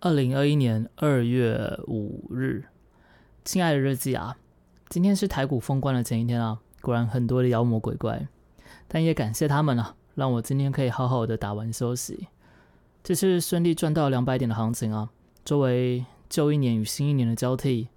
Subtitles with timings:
[0.00, 2.66] 二零二一年二月五日，
[3.46, 4.36] 亲爱的日记啊，
[4.90, 8.28] 今天是台股封关的前一天啊，果然很多的妖魔鬼怪，
[8.86, 12.28] 但也感谢他们啊，让我今天可以好好的打完休息。
[13.02, 15.08] 这次顺利赚到两百点的行情啊，
[15.46, 17.88] 作为旧一年与新一年的交替，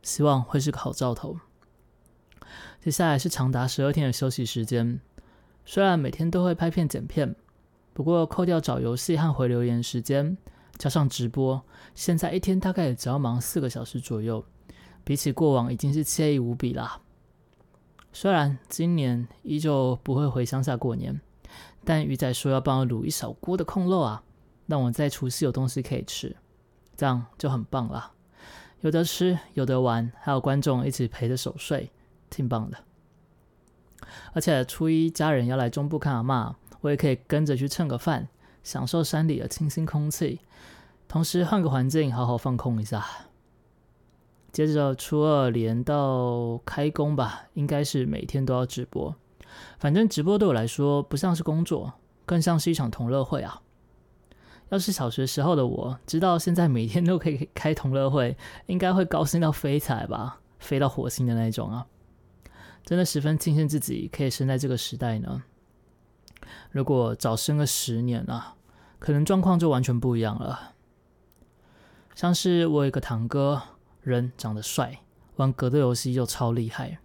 [0.00, 1.38] 希望会是个好兆头。
[2.80, 5.00] 接下来是长达十二天的休息时间，
[5.66, 7.34] 虽然每天都会拍片剪片。
[7.92, 10.38] 不过扣掉找游戏和回留言时间，
[10.78, 11.60] 加上直播，
[11.94, 14.44] 现在一天大概也只要忙四个小时左右，
[15.02, 17.00] 比起过往已经是惬意无比啦。
[18.12, 21.20] 虽然今年依旧不会回乡下过年，
[21.84, 24.22] 但鱼仔说要帮我卤一小锅的控肉啊，
[24.66, 26.36] 让我在除夕有东西可以吃，
[26.96, 28.12] 这样就很棒啦。
[28.80, 31.90] 有得吃，有得玩，还有观众一起陪着守岁，
[32.30, 32.78] 挺棒的。
[34.32, 36.56] 而且初一家人要来中部看阿妈。
[36.80, 38.28] 我也可以跟着去蹭个饭，
[38.62, 40.40] 享受山里的清新空气，
[41.06, 43.06] 同时换个环境，好好放空一下。
[44.50, 49.14] 接着初二连到开工吧，应该是每天都要直播。
[49.78, 51.92] 反正直播对我来说不像是工作，
[52.24, 53.62] 更像是一场同乐会啊！
[54.70, 61.86] 要是小学时候的我知道现在每天都可以开同乐会，应该会高兴到飞起来吧，飞到火星的那种啊！
[62.84, 65.42] 真的十分庆幸自己可以生在这个时代呢。
[66.70, 68.56] 如果早生个十年啊，
[68.98, 70.74] 可能状况就完全不一样了。
[72.14, 73.62] 像是我有一个堂哥，
[74.02, 75.00] 人长得帅，
[75.36, 76.98] 玩格斗游戏又超厉害。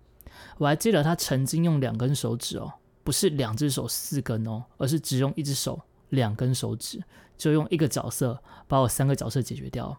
[0.57, 7.03] 我还记得他曾经用两根手指哦，不是两只手四根哦，而是只用一只手两根手指，
[7.37, 9.97] 就用一个角色把我三个角色解决掉，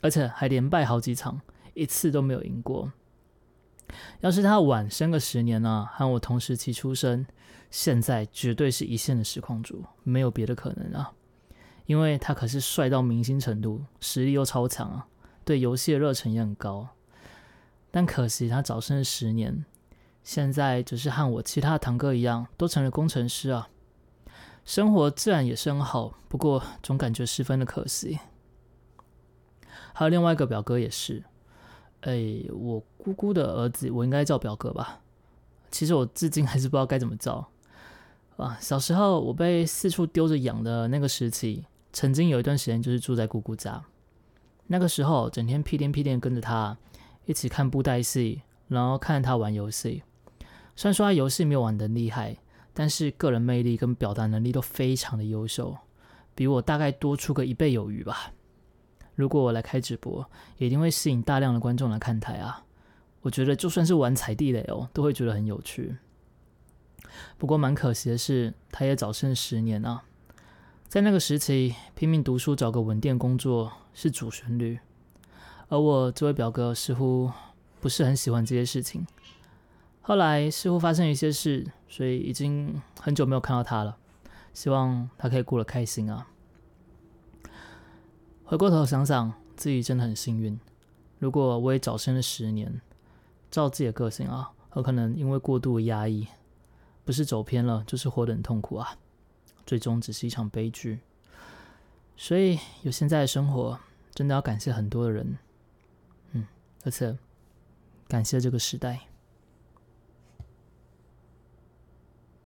[0.00, 1.40] 而且还连败好几场，
[1.74, 2.90] 一次都没有赢过。
[4.20, 7.26] 要是他晚生个十年呢，和我同时期出生，
[7.70, 11.12] 现在绝对是一线的实况主，没有别的可能啊！
[11.86, 15.06] 因为他可是帅到明星程度，实力又超强啊，
[15.44, 16.88] 对游戏的热忱也很高。
[17.90, 19.64] 但可惜他早生十年，
[20.22, 23.68] 现在只是和我其他堂哥一样，都成了工程师啊。
[24.64, 28.20] 生活自然也是很好，不过总感觉十分的可惜。
[29.92, 31.24] 还有另外一个表哥也是。
[32.02, 35.00] 哎，我姑姑的儿子，我应该叫表哥吧？
[35.70, 37.48] 其实我至今还是不知道该怎么叫。
[38.36, 43.82] 啊，小时候我被四处丢着养的那个时期，曾经有一段时间就是住在姑姑家。
[44.66, 46.76] 那个时候，整天屁颠屁颠跟着他
[47.26, 50.02] 一起看布袋戏，然后看他玩游戏。
[50.74, 52.36] 虽然说他游戏没有玩的厉害，
[52.72, 55.76] 但是个人魅力跟表达能力都非常的优秀，
[56.34, 58.32] 比我大概多出个一倍有余吧。
[59.22, 60.28] 如果我来开直播，
[60.58, 62.64] 也一定会吸引大量的观众来看台啊！
[63.20, 65.96] 我觉得就算是玩踩地雷哦，都会觉得很有趣。
[67.38, 70.02] 不过蛮可惜的是，他也早生十年啊，
[70.88, 74.80] 在那个时期拼命读书，找个稳定工作是主旋律，
[75.68, 77.30] 而我这位表哥似乎
[77.80, 79.06] 不是很喜欢这些事情。
[80.00, 83.96] 后来似乎发生一些事，所以已经很久没有看到他了。
[84.52, 86.26] 希望他可以过得开心啊！
[88.52, 90.60] 回过头想想，自己真的很幸运。
[91.18, 92.82] 如果我也早生了十年，
[93.50, 96.28] 照自己的个性啊，很可能因为过度压抑，
[97.02, 98.98] 不是走偏了，就是活得很痛苦啊，
[99.64, 101.00] 最终只是一场悲剧。
[102.14, 103.80] 所以有现在的生活，
[104.14, 105.38] 真的要感谢很多的人，
[106.32, 106.46] 嗯，
[106.84, 107.16] 而且
[108.06, 109.00] 感谢这个时代。